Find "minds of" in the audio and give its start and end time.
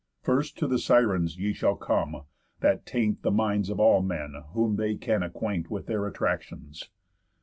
3.29-3.79